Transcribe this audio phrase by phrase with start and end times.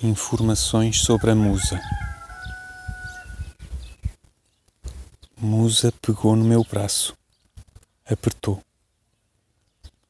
[0.00, 1.80] Informações sobre a Musa.
[5.36, 7.16] Musa pegou no meu braço,
[8.06, 8.62] apertou.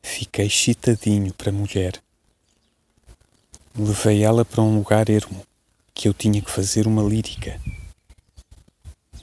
[0.03, 2.03] Fiquei excitadinho para a mulher.
[3.75, 5.43] Levei ela para um lugar ermo,
[5.95, 7.59] que eu tinha que fazer uma lírica.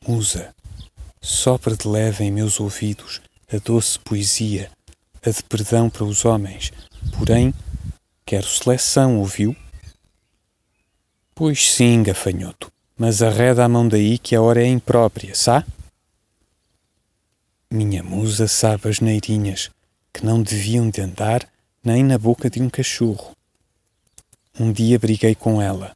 [0.08, 0.52] Musa,
[1.22, 3.22] sopra de leve em meus ouvidos
[3.54, 4.72] a doce poesia,
[5.24, 6.72] a de perdão para os homens,
[7.20, 7.54] porém,
[8.26, 9.56] quero seleção, ouviu?
[11.38, 15.66] Pois sim, gafanhoto, mas arreda a mão daí que a hora é imprópria, sá?
[17.70, 19.70] Minha musa sabe as neirinhas
[20.14, 21.46] que não deviam de andar
[21.84, 23.34] nem na boca de um cachorro.
[24.58, 25.94] Um dia briguei com ela,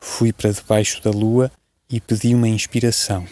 [0.00, 1.52] fui para debaixo da lua
[1.88, 3.28] e pedi uma inspiração.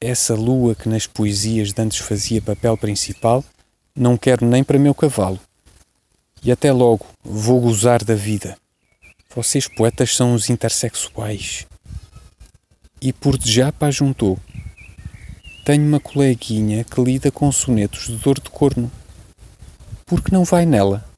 [0.00, 3.44] Essa lua que nas poesias de antes fazia papel principal,
[3.94, 5.38] não quero nem para meu cavalo.
[6.42, 8.60] E até logo, vou gozar da vida.
[9.34, 11.66] Vocês poetas são os intersexuais.
[13.00, 14.38] E por de japa juntou.
[15.64, 18.92] Tenho uma coleguinha que lida com sonetos de dor de corno.
[20.04, 21.11] Por que não vai nela?